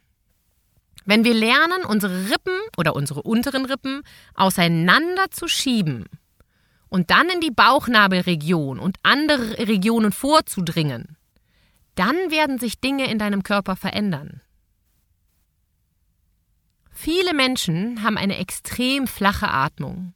Wenn 1.05 1.25
wir 1.25 1.35
lernen, 1.35 1.85
unsere 1.85 2.31
Rippen 2.31 2.59
oder 2.77 2.97
unsere 2.97 3.23
unteren 3.23 3.67
Rippen 3.67 4.03
auseinander 4.35 5.31
zu 5.31 5.49
schieben 5.49 6.07
und 6.89 7.11
dann 7.11 7.29
in 7.29 7.41
die 7.41 7.51
Bauchnabelregion 7.51 8.79
und 8.79 8.99
andere 9.03 9.59
Regionen 9.59 10.13
vorzudringen, 10.13 11.17
dann 11.95 12.17
werden 12.31 12.59
sich 12.59 12.81
Dinge 12.81 13.11
in 13.11 13.19
deinem 13.19 13.43
Körper 13.43 13.77
verändern. 13.77 14.41
Viele 16.91 17.35
Menschen 17.35 18.03
haben 18.03 18.17
eine 18.17 18.39
extrem 18.39 19.07
flache 19.07 19.49
Atmung. 19.49 20.15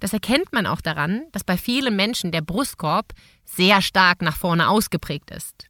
Das 0.00 0.12
erkennt 0.12 0.52
man 0.52 0.66
auch 0.66 0.80
daran, 0.80 1.24
dass 1.32 1.42
bei 1.42 1.56
vielen 1.56 1.96
Menschen 1.96 2.30
der 2.30 2.42
Brustkorb 2.42 3.14
sehr 3.44 3.82
stark 3.82 4.22
nach 4.22 4.36
vorne 4.36 4.68
ausgeprägt 4.68 5.30
ist. 5.30 5.66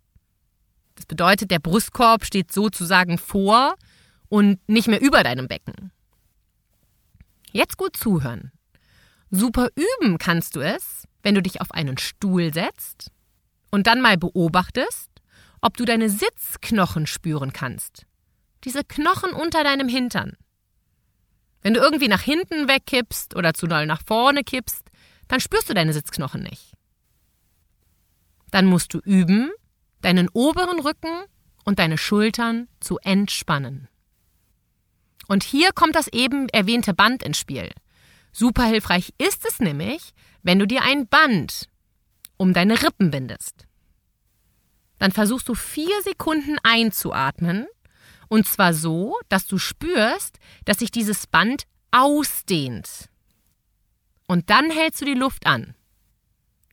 Das 0.96 1.06
bedeutet, 1.06 1.50
der 1.50 1.60
Brustkorb 1.60 2.24
steht 2.24 2.52
sozusagen 2.52 3.16
vor 3.16 3.76
und 4.28 4.60
nicht 4.68 4.88
mehr 4.88 5.00
über 5.00 5.22
deinem 5.22 5.48
Becken. 5.48 5.90
Jetzt 7.52 7.76
gut 7.76 7.96
zuhören. 7.96 8.52
Super 9.30 9.68
üben 9.74 10.18
kannst 10.18 10.56
du 10.56 10.60
es, 10.60 11.06
wenn 11.22 11.34
du 11.34 11.42
dich 11.42 11.60
auf 11.60 11.70
einen 11.72 11.98
Stuhl 11.98 12.52
setzt 12.52 13.10
und 13.70 13.86
dann 13.86 14.00
mal 14.00 14.16
beobachtest, 14.16 15.10
ob 15.60 15.76
du 15.76 15.84
deine 15.84 16.08
Sitzknochen 16.08 17.06
spüren 17.06 17.52
kannst. 17.52 18.06
Diese 18.64 18.84
Knochen 18.84 19.32
unter 19.32 19.64
deinem 19.64 19.88
Hintern. 19.88 20.36
Wenn 21.62 21.74
du 21.74 21.80
irgendwie 21.80 22.08
nach 22.08 22.22
hinten 22.22 22.68
wegkippst 22.68 23.34
oder 23.34 23.54
zu 23.54 23.66
doll 23.66 23.86
nach 23.86 24.02
vorne 24.06 24.44
kippst, 24.44 24.88
dann 25.26 25.40
spürst 25.40 25.68
du 25.68 25.74
deine 25.74 25.92
Sitzknochen 25.92 26.42
nicht. 26.42 26.72
Dann 28.50 28.66
musst 28.66 28.94
du 28.94 29.00
üben, 29.00 29.50
deinen 30.00 30.28
oberen 30.32 30.80
Rücken 30.80 31.24
und 31.64 31.78
deine 31.78 31.98
Schultern 31.98 32.68
zu 32.80 32.98
entspannen. 32.98 33.88
Und 35.28 35.44
hier 35.44 35.72
kommt 35.72 35.94
das 35.94 36.08
eben 36.08 36.48
erwähnte 36.48 36.94
Band 36.94 37.22
ins 37.22 37.38
Spiel. 37.38 37.70
Super 38.32 38.64
hilfreich 38.64 39.12
ist 39.18 39.46
es 39.46 39.60
nämlich, 39.60 40.12
wenn 40.42 40.58
du 40.58 40.66
dir 40.66 40.82
ein 40.82 41.06
Band 41.06 41.68
um 42.36 42.52
deine 42.52 42.82
Rippen 42.82 43.10
bindest. 43.10 43.66
Dann 44.98 45.12
versuchst 45.12 45.48
du 45.48 45.54
vier 45.54 46.02
Sekunden 46.02 46.56
einzuatmen 46.62 47.66
und 48.28 48.46
zwar 48.46 48.74
so, 48.74 49.16
dass 49.28 49.46
du 49.46 49.58
spürst, 49.58 50.38
dass 50.64 50.78
sich 50.78 50.90
dieses 50.90 51.26
Band 51.26 51.64
ausdehnt. 51.90 53.08
Und 54.26 54.50
dann 54.50 54.70
hältst 54.70 55.00
du 55.00 55.04
die 55.04 55.14
Luft 55.14 55.46
an. 55.46 55.74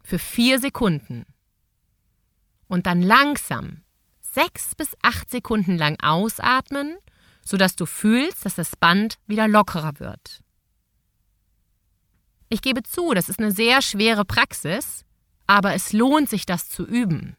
Für 0.03 0.19
vier 0.19 0.59
Sekunden. 0.59 1.25
Und 2.67 2.85
dann 2.85 3.01
langsam, 3.01 3.83
sechs 4.21 4.75
bis 4.75 4.95
acht 5.01 5.29
Sekunden 5.29 5.77
lang 5.77 5.97
ausatmen, 6.01 6.97
sodass 7.45 7.75
du 7.75 7.85
fühlst, 7.85 8.45
dass 8.45 8.55
das 8.55 8.75
Band 8.75 9.17
wieder 9.27 9.47
lockerer 9.47 9.99
wird. 9.99 10.41
Ich 12.49 12.61
gebe 12.61 12.83
zu, 12.83 13.13
das 13.13 13.29
ist 13.29 13.39
eine 13.39 13.51
sehr 13.51 13.81
schwere 13.81 14.25
Praxis, 14.25 15.05
aber 15.47 15.73
es 15.73 15.93
lohnt 15.93 16.29
sich, 16.29 16.45
das 16.45 16.69
zu 16.69 16.85
üben. 16.85 17.37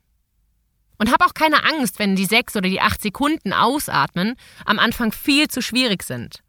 Und 0.99 1.13
hab 1.13 1.23
auch 1.23 1.35
keine 1.35 1.65
Angst, 1.65 1.99
wenn 1.99 2.17
die 2.17 2.25
sechs 2.25 2.57
oder 2.57 2.69
die 2.69 2.81
acht 2.81 3.03
Sekunden 3.03 3.53
ausatmen 3.53 4.37
am 4.65 4.79
Anfang 4.79 5.13
viel 5.13 5.49
zu 5.49 5.61
schwierig 5.61 6.03
sind. 6.03 6.43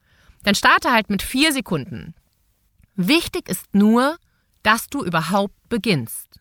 Dann 0.43 0.55
starte 0.55 0.91
halt 0.91 1.09
mit 1.09 1.21
vier 1.21 1.51
Sekunden. 1.51 2.13
Wichtig 2.95 3.49
ist 3.49 3.73
nur, 3.73 4.17
dass 4.63 4.87
du 4.87 5.03
überhaupt 5.03 5.55
beginnst. 5.67 6.36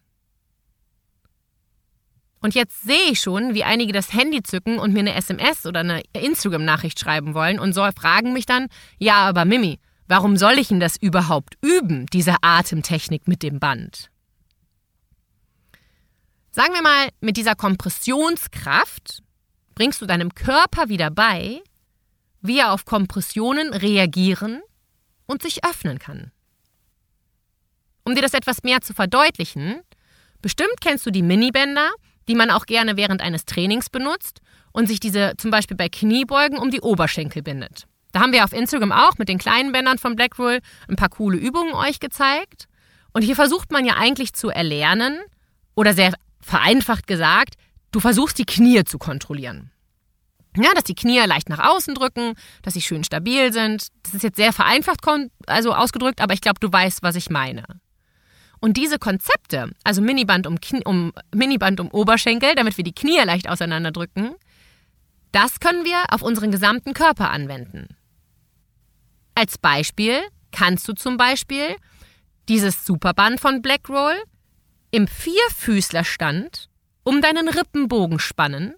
Und 2.47 2.55
jetzt 2.55 2.85
sehe 2.85 3.11
ich 3.11 3.19
schon, 3.19 3.55
wie 3.55 3.65
einige 3.65 3.93
das 3.93 4.13
Handy 4.13 4.41
zücken 4.41 4.79
und 4.79 4.93
mir 4.93 5.01
eine 5.01 5.17
SMS 5.17 5.67
oder 5.67 5.81
eine 5.81 6.03
Instagram-Nachricht 6.13 7.01
schreiben 7.01 7.35
wollen 7.35 7.59
und 7.59 7.73
so 7.73 7.85
fragen 7.99 8.33
mich 8.33 8.47
dann, 8.47 8.69
ja, 9.01 9.27
aber 9.27 9.45
Mimi, 9.45 9.81
warum 10.07 10.37
soll 10.37 10.61
ich 10.61 10.69
denn 10.69 10.79
das 10.79 10.97
überhaupt 10.97 11.59
üben, 11.61 12.07
diese 12.07 12.37
Atemtechnik 12.43 13.27
mit 13.27 13.43
dem 13.43 13.59
Band? 13.59 14.13
Sagen 16.53 16.73
wir 16.73 16.83
mal, 16.83 17.09
mit 17.21 17.37
dieser 17.37 17.57
Kompressionskraft 17.57 19.25
bringst 19.75 20.01
du 20.01 20.07
deinem 20.07 20.33
Körper 20.33 20.89
wieder 20.89 21.11
bei, 21.11 21.61
wie 22.43 22.61
er 22.61 22.71
auf 22.71 22.85
Kompressionen 22.85 23.75
reagieren 23.75 24.63
und 25.27 25.43
sich 25.43 25.65
öffnen 25.65 25.99
kann. 25.99 26.31
Um 28.05 28.15
dir 28.15 28.23
das 28.23 28.35
etwas 28.35 28.63
mehr 28.63 28.83
zu 28.83 28.95
verdeutlichen, 28.95 29.81
bestimmt 30.43 30.81
kennst 30.81 31.05
du 31.07 31.11
die 31.11 31.23
Minibänder, 31.23 31.91
die 32.29 32.35
man 32.35 32.51
auch 32.51 32.67
gerne 32.67 32.97
während 32.97 33.21
eines 33.21 33.45
Trainings 33.45 33.91
benutzt 33.91 34.41
und 34.73 34.89
sich 34.89 35.01
diese 35.01 35.35
zum 35.37 35.51
Beispiel 35.51 35.77
bei 35.77 35.89
Kniebeugen 35.89 36.59
um 36.59 36.71
die 36.71 36.81
Oberschenkel 36.81 37.43
bindet. 37.43 37.87
Da 38.13 38.21
haben 38.21 38.33
wir 38.33 38.45
auf 38.45 38.53
Instagram 38.53 38.93
auch 38.93 39.19
mit 39.19 39.29
den 39.29 39.39
kleinen 39.39 39.73
Bändern 39.73 39.99
von 39.99 40.17
Blackroll 40.17 40.61
ein 40.89 40.97
paar 40.97 41.11
coole 41.11 41.37
Übungen 41.37 41.75
euch 41.75 42.01
gezeigt. 42.01 42.67
Und 43.13 43.23
hier 43.23 43.37
versucht 43.37 43.73
man 43.73 43.85
ja 43.85 43.95
eigentlich 43.97 44.33
zu 44.35 44.51
erlernen, 44.51 45.19
oder 45.77 45.95
sehr 45.95 46.15
vereinfacht 46.41 47.07
gesagt, 47.07 47.55
du 47.93 48.01
versuchst 48.01 48.39
die 48.39 48.47
Knie 48.47 48.83
zu 48.85 48.99
kontrollieren. 48.99 49.71
Ja, 50.57 50.73
dass 50.75 50.85
die 50.85 50.95
Knie 50.95 51.21
leicht 51.27 51.51
nach 51.51 51.59
außen 51.59 51.95
drücken, 51.95 52.33
dass 52.63 52.75
sie 52.75 52.81
schön 52.81 53.05
stabil 53.05 53.53
sind. 53.53 53.89
Das 54.03 54.15
ist 54.15 54.23
jetzt 54.23 54.37
sehr 54.37 54.55
vereinfacht 54.55 55.01
also 55.47 55.75
ausgedrückt, 55.75 56.23
aber 56.23 56.33
ich 56.33 56.41
glaube, 56.41 56.59
du 56.61 56.73
weißt, 56.73 57.03
was 57.03 57.15
ich 57.15 57.29
meine. 57.29 57.65
Und 58.61 58.77
diese 58.77 58.99
Konzepte, 58.99 59.71
also 59.85 60.01
Miniband 60.01 60.47
um, 60.47 60.61
Knie, 60.61 60.85
um, 60.85 61.13
Miniband 61.35 61.81
um 61.81 61.89
Oberschenkel, 61.91 62.55
damit 62.55 62.77
wir 62.77 62.85
die 62.85 62.95
Knie 62.95 63.21
leicht 63.25 63.49
auseinanderdrücken, 63.49 64.35
das 65.33 65.61
können 65.61 65.85
wir 65.85 66.03
auf 66.11 66.23
unseren 66.23 66.51
gesamten 66.51 66.95
Körper 66.95 67.31
anwenden. 67.31 67.97
Als 69.35 69.59
Beispiel 69.59 70.21
kannst 70.51 70.89
du 70.89 70.95
zum 70.95 71.19
Beispiel 71.19 71.77
dieses 72.49 72.87
Superband 72.87 73.41
von 73.41 73.61
Blackroll 73.61 74.15
im 74.91 75.07
Vierfüßlerstand 75.07 76.71
um 77.03 77.21
deinen 77.21 77.49
Rippenbogen 77.49 78.19
spannen. 78.19 78.75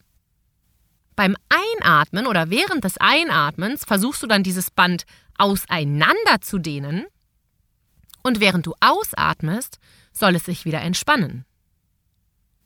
Beim 1.15 1.37
Einatmen 1.49 2.27
oder 2.27 2.51
während 2.51 2.85
des 2.85 2.99
Einatmens 2.99 3.85
versuchst 3.85 4.23
du 4.23 4.27
dann 4.27 4.43
dieses 4.43 4.71
Band 4.71 5.05
auseinander 5.37 6.41
zu 6.41 6.59
dehnen 6.59 7.07
und 8.29 8.41
während 8.41 8.67
du 8.67 8.75
ausatmest, 8.81 9.79
soll 10.13 10.37
es 10.37 10.45
sich 10.45 10.65
wieder 10.65 10.83
entspannen. 10.83 11.45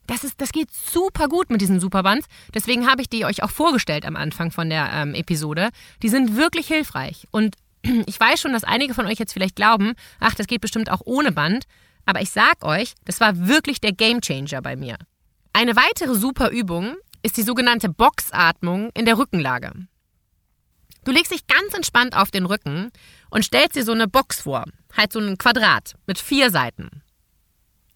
Das, 0.07 0.25
ist, 0.25 0.41
das 0.41 0.51
geht 0.51 0.69
super 0.71 1.29
gut 1.29 1.49
mit 1.49 1.61
diesen 1.61 1.79
Superbands. 1.79 2.27
Deswegen 2.53 2.87
habe 2.87 3.01
ich 3.01 3.09
die 3.09 3.23
euch 3.23 3.41
auch 3.41 3.49
vorgestellt 3.49 4.05
am 4.05 4.17
Anfang 4.17 4.51
von 4.51 4.69
der 4.69 4.91
ähm, 4.93 5.15
Episode. 5.15 5.69
Die 6.01 6.09
sind 6.09 6.35
wirklich 6.35 6.67
hilfreich. 6.67 7.27
Und 7.31 7.55
ich 8.05 8.19
weiß 8.19 8.41
schon, 8.41 8.51
dass 8.51 8.65
einige 8.65 8.93
von 8.93 9.05
euch 9.05 9.17
jetzt 9.17 9.31
vielleicht 9.33 9.55
glauben, 9.55 9.93
ach, 10.19 10.35
das 10.35 10.47
geht 10.47 10.61
bestimmt 10.61 10.91
auch 10.91 11.01
ohne 11.05 11.31
Band. 11.31 11.65
Aber 12.05 12.21
ich 12.21 12.31
sag 12.31 12.65
euch, 12.65 12.93
das 13.05 13.21
war 13.21 13.47
wirklich 13.47 13.79
der 13.79 13.93
Gamechanger 13.93 14.61
bei 14.61 14.75
mir. 14.75 14.97
Eine 15.53 15.77
weitere 15.77 16.15
super 16.15 16.49
Übung 16.49 16.97
ist 17.21 17.37
die 17.37 17.43
sogenannte 17.43 17.87
Boxatmung 17.87 18.89
in 18.93 19.05
der 19.05 19.17
Rückenlage. 19.17 19.71
Du 21.05 21.11
legst 21.11 21.31
dich 21.31 21.47
ganz 21.47 21.73
entspannt 21.73 22.17
auf 22.17 22.31
den 22.31 22.45
Rücken 22.45 22.91
und 23.29 23.45
stellst 23.45 23.77
dir 23.77 23.85
so 23.85 23.93
eine 23.93 24.09
Box 24.09 24.41
vor, 24.41 24.65
halt 24.95 25.11
so 25.11 25.19
ein 25.19 25.37
Quadrat 25.37 25.95
mit 26.05 26.19
vier 26.19 26.49
Seiten. 26.49 27.03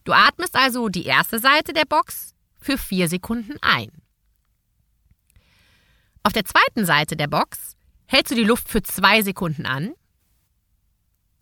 Du 0.04 0.14
atmest 0.14 0.56
also 0.56 0.90
die 0.90 1.06
erste 1.06 1.40
Seite 1.40 1.74
der 1.74 1.86
Box 1.86 2.34
für 2.60 2.78
vier 2.78 3.08
Sekunden 3.08 3.58
ein. 3.62 3.92
Auf 6.24 6.34
der 6.34 6.46
zweiten 6.46 6.86
Seite 6.86 7.16
der 7.16 7.28
Box 7.28 7.76
hältst 8.06 8.32
du 8.32 8.36
die 8.36 8.44
Luft 8.44 8.68
für 8.70 8.82
zwei 8.82 9.22
Sekunden 9.22 9.66
an. 9.66 9.94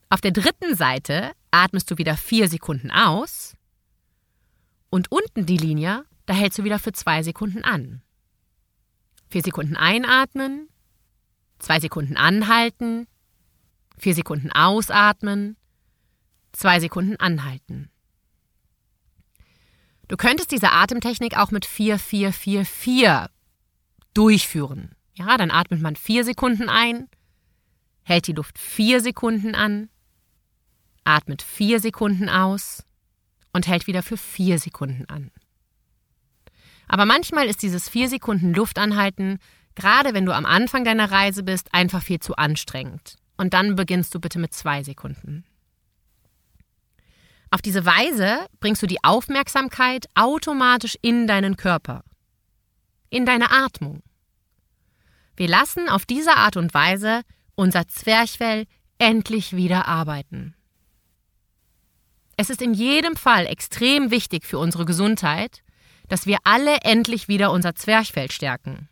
Auf 0.09 0.21
der 0.21 0.31
dritten 0.31 0.75
Seite 0.75 1.31
atmest 1.51 1.89
du 1.89 1.97
wieder 1.97 2.17
vier 2.17 2.47
Sekunden 2.47 2.91
aus. 2.91 3.55
Und 4.89 5.11
unten 5.11 5.45
die 5.45 5.57
Linie, 5.57 6.05
da 6.25 6.33
hältst 6.33 6.59
du 6.59 6.63
wieder 6.63 6.79
für 6.79 6.91
zwei 6.91 7.23
Sekunden 7.23 7.63
an. 7.63 8.01
Vier 9.29 9.41
Sekunden 9.41 9.75
einatmen, 9.75 10.69
zwei 11.59 11.79
Sekunden 11.79 12.17
anhalten, 12.17 13.07
vier 13.97 14.13
Sekunden 14.13 14.51
ausatmen, 14.51 15.57
zwei 16.51 16.79
Sekunden 16.79 17.17
anhalten. 17.17 17.89
Du 20.07 20.17
könntest 20.17 20.51
diese 20.51 20.71
Atemtechnik 20.71 21.37
auch 21.37 21.51
mit 21.51 21.65
4-4-4-4 21.65 23.29
durchführen. 24.13 24.95
Ja, 25.15 25.37
dann 25.37 25.51
atmet 25.51 25.81
man 25.81 25.95
vier 25.95 26.23
Sekunden 26.23 26.69
ein, 26.69 27.07
hält 28.03 28.27
die 28.27 28.33
Luft 28.33 28.59
vier 28.59 29.01
Sekunden 29.01 29.55
an, 29.55 29.89
atmet 31.03 31.41
vier 31.41 31.79
Sekunden 31.79 32.29
aus 32.29 32.83
und 33.53 33.67
hält 33.67 33.87
wieder 33.87 34.03
für 34.03 34.17
vier 34.17 34.59
Sekunden 34.59 35.05
an. 35.05 35.31
Aber 36.87 37.05
manchmal 37.05 37.47
ist 37.47 37.63
dieses 37.63 37.89
vier 37.89 38.09
Sekunden 38.09 38.53
Luftanhalten, 38.53 39.39
gerade 39.73 40.13
wenn 40.13 40.25
du 40.25 40.35
am 40.35 40.45
Anfang 40.45 40.83
deiner 40.83 41.09
Reise 41.09 41.41
bist, 41.43 41.73
einfach 41.73 42.03
viel 42.03 42.19
zu 42.19 42.35
anstrengend. 42.35 43.15
Und 43.37 43.53
dann 43.53 43.75
beginnst 43.75 44.13
du 44.15 44.19
bitte 44.19 44.39
mit 44.39 44.53
zwei 44.53 44.83
Sekunden. 44.83 45.45
Auf 47.51 47.61
diese 47.61 47.85
Weise 47.85 48.47
bringst 48.59 48.81
du 48.81 48.87
die 48.87 49.03
Aufmerksamkeit 49.03 50.07
automatisch 50.15 50.97
in 51.01 51.27
deinen 51.27 51.57
Körper, 51.57 52.03
in 53.09 53.25
deine 53.25 53.51
Atmung. 53.51 54.01
Wir 55.37 55.47
lassen 55.47 55.89
auf 55.89 56.05
diese 56.05 56.35
Art 56.35 56.57
und 56.57 56.73
Weise 56.73 57.21
unser 57.55 57.87
Zwerchfell 57.87 58.65
endlich 58.97 59.55
wieder 59.55 59.87
arbeiten. 59.87 60.55
Es 62.37 62.49
ist 62.49 62.61
in 62.61 62.73
jedem 62.73 63.15
Fall 63.15 63.45
extrem 63.45 64.11
wichtig 64.11 64.45
für 64.45 64.59
unsere 64.59 64.85
Gesundheit, 64.85 65.63
dass 66.09 66.25
wir 66.25 66.39
alle 66.43 66.77
endlich 66.81 67.27
wieder 67.27 67.51
unser 67.51 67.75
Zwerchfell 67.75 68.29
stärken. 68.31 68.89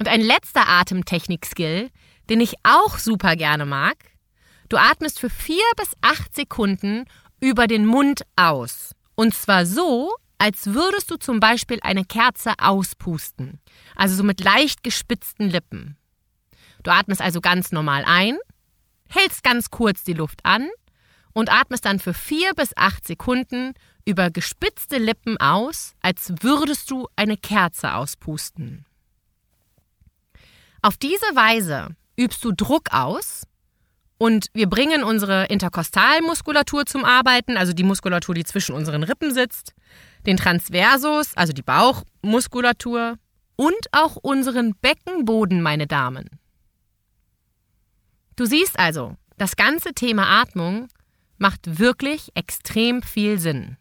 Und 0.00 0.08
ein 0.08 0.22
letzter 0.22 0.66
Atemtechnik-Skill, 0.66 1.90
den 2.30 2.40
ich 2.40 2.54
auch 2.62 2.98
super 2.98 3.36
gerne 3.36 3.66
mag. 3.66 3.96
Du 4.70 4.78
atmest 4.78 5.20
für 5.20 5.28
vier 5.28 5.62
bis 5.76 5.92
acht 6.00 6.34
Sekunden 6.34 7.04
über 7.38 7.66
den 7.66 7.84
Mund 7.84 8.22
aus. 8.34 8.94
Und 9.14 9.34
zwar 9.34 9.66
so, 9.66 10.10
als 10.38 10.68
würdest 10.68 11.10
du 11.10 11.16
zum 11.16 11.38
Beispiel 11.38 11.80
eine 11.82 12.06
Kerze 12.06 12.54
auspusten. 12.58 13.60
Also 13.94 14.14
so 14.14 14.22
mit 14.22 14.40
leicht 14.42 14.82
gespitzten 14.82 15.50
Lippen. 15.50 15.98
Du 16.82 16.90
atmest 16.90 17.20
also 17.20 17.42
ganz 17.42 17.70
normal 17.70 18.04
ein, 18.06 18.38
hältst 19.10 19.44
ganz 19.44 19.68
kurz 19.68 20.02
die 20.02 20.14
Luft 20.14 20.40
an 20.44 20.70
und 21.34 21.52
atmest 21.52 21.84
dann 21.84 21.98
für 21.98 22.14
vier 22.14 22.54
bis 22.54 22.74
acht 22.74 23.06
Sekunden 23.06 23.74
über 24.06 24.30
gespitzte 24.30 24.96
Lippen 24.96 25.36
aus, 25.36 25.92
als 26.00 26.32
würdest 26.40 26.90
du 26.90 27.06
eine 27.16 27.36
Kerze 27.36 27.92
auspusten. 27.92 28.86
Auf 30.82 30.96
diese 30.96 31.26
Weise 31.34 31.88
übst 32.16 32.44
du 32.44 32.52
Druck 32.52 32.92
aus 32.92 33.46
und 34.18 34.46
wir 34.54 34.68
bringen 34.68 35.02
unsere 35.02 35.46
Interkostalmuskulatur 35.46 36.86
zum 36.86 37.04
Arbeiten, 37.04 37.56
also 37.56 37.72
die 37.72 37.82
Muskulatur, 37.82 38.34
die 38.34 38.44
zwischen 38.44 38.74
unseren 38.74 39.02
Rippen 39.02 39.32
sitzt, 39.32 39.74
den 40.26 40.36
Transversus, 40.36 41.36
also 41.36 41.52
die 41.52 41.62
Bauchmuskulatur 41.62 43.16
und 43.56 43.86
auch 43.92 44.16
unseren 44.16 44.74
Beckenboden, 44.74 45.62
meine 45.62 45.86
Damen. 45.86 46.28
Du 48.36 48.46
siehst 48.46 48.78
also, 48.78 49.16
das 49.36 49.56
ganze 49.56 49.92
Thema 49.92 50.40
Atmung 50.40 50.88
macht 51.36 51.78
wirklich 51.78 52.30
extrem 52.34 53.02
viel 53.02 53.38
Sinn. 53.38 53.76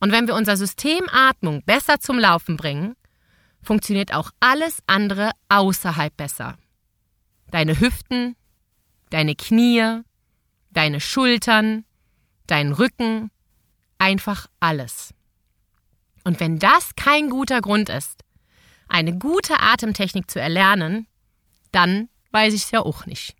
Und 0.00 0.12
wenn 0.12 0.28
wir 0.28 0.34
unser 0.34 0.56
System 0.56 1.08
Atmung 1.10 1.62
besser 1.64 1.98
zum 1.98 2.18
Laufen 2.18 2.56
bringen, 2.56 2.94
funktioniert 3.62 4.14
auch 4.14 4.30
alles 4.40 4.82
andere 4.86 5.32
außerhalb 5.48 6.16
besser. 6.16 6.56
Deine 7.50 7.80
Hüften, 7.80 8.36
deine 9.10 9.34
Knie, 9.34 10.02
deine 10.70 11.00
Schultern, 11.00 11.84
dein 12.46 12.72
Rücken, 12.72 13.30
einfach 13.98 14.46
alles. 14.60 15.14
Und 16.24 16.40
wenn 16.40 16.58
das 16.58 16.94
kein 16.96 17.30
guter 17.30 17.60
Grund 17.60 17.88
ist, 17.88 18.22
eine 18.88 19.16
gute 19.16 19.60
Atemtechnik 19.60 20.30
zu 20.30 20.40
erlernen, 20.40 21.06
dann 21.72 22.08
weiß 22.32 22.54
ich 22.54 22.64
es 22.64 22.70
ja 22.70 22.80
auch 22.80 23.06
nicht. 23.06 23.34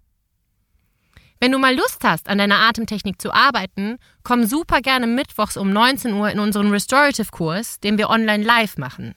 Wenn 1.40 1.52
du 1.52 1.59
mal 1.59 1.74
Lust 1.74 2.02
hast, 2.02 2.28
an 2.28 2.38
deiner 2.38 2.59
Atemtechnik 2.61 3.22
zu 3.22 3.33
arbeiten, 3.33 3.98
komm 4.24 4.44
super 4.44 4.81
gerne 4.81 5.07
mittwochs 5.07 5.57
um 5.57 5.72
19 5.72 6.12
Uhr 6.14 6.31
in 6.31 6.40
unseren 6.40 6.70
Restorative-Kurs, 6.70 7.78
den 7.81 7.96
wir 7.96 8.11
online 8.11 8.44
live 8.44 8.76
machen. 8.76 9.14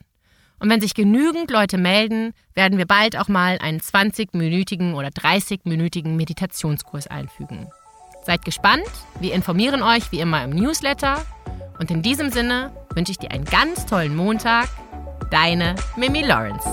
Und 0.62 0.70
wenn 0.70 0.80
sich 0.80 0.94
genügend 0.94 1.50
Leute 1.50 1.80
melden, 1.80 2.34
werden 2.54 2.78
wir 2.78 2.86
bald 2.86 3.18
auch 3.18 3.28
mal 3.28 3.58
einen 3.60 3.80
20-minütigen 3.80 4.94
oder 4.94 5.08
30-minütigen 5.08 6.16
Meditationskurs 6.16 7.08
einfügen. 7.08 7.68
Seid 8.24 8.46
gespannt, 8.46 8.86
wir 9.20 9.34
informieren 9.34 9.82
euch 9.82 10.12
wie 10.12 10.20
immer 10.20 10.44
im 10.44 10.52
Newsletter. 10.52 11.26
Und 11.80 11.90
in 11.90 12.04
diesem 12.04 12.30
Sinne 12.30 12.72
wünsche 12.94 13.12
ich 13.12 13.18
dir 13.18 13.32
einen 13.32 13.46
ganz 13.46 13.88
tollen 13.88 14.16
Montag. 14.16 14.70
Deine 15.32 15.76
Mimi 15.96 16.22
Lawrence. 16.22 16.70